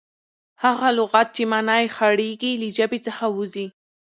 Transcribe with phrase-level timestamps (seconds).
[0.63, 3.67] هغه لغت، چي مانا ئې خړېږي، له ژبي څخه وځي.